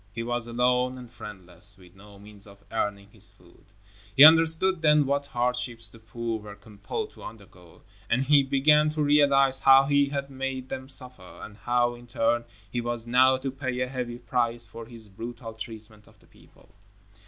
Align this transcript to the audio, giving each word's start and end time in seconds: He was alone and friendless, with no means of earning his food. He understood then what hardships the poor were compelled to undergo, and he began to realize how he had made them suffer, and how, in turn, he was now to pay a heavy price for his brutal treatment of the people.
He 0.11 0.23
was 0.23 0.47
alone 0.47 0.97
and 0.97 1.11
friendless, 1.11 1.77
with 1.77 1.93
no 1.95 2.17
means 2.17 2.47
of 2.47 2.63
earning 2.71 3.09
his 3.11 3.29
food. 3.29 3.65
He 4.17 4.23
understood 4.23 4.81
then 4.81 5.05
what 5.05 5.27
hardships 5.27 5.89
the 5.89 5.99
poor 5.99 6.39
were 6.39 6.55
compelled 6.55 7.11
to 7.11 7.21
undergo, 7.21 7.83
and 8.09 8.23
he 8.23 8.41
began 8.41 8.89
to 8.97 9.03
realize 9.03 9.59
how 9.59 9.83
he 9.83 10.07
had 10.09 10.31
made 10.31 10.69
them 10.69 10.89
suffer, 10.89 11.41
and 11.43 11.55
how, 11.55 11.93
in 11.93 12.07
turn, 12.07 12.45
he 12.71 12.81
was 12.81 13.05
now 13.05 13.37
to 13.37 13.51
pay 13.51 13.79
a 13.79 13.87
heavy 13.87 14.17
price 14.17 14.65
for 14.65 14.87
his 14.87 15.07
brutal 15.07 15.53
treatment 15.53 16.07
of 16.07 16.17
the 16.19 16.25
people. 16.25 16.69